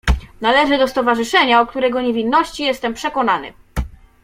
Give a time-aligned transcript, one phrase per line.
[0.41, 3.53] "Należę do stowarzyszenia, o którego niewinności jestem przekonany."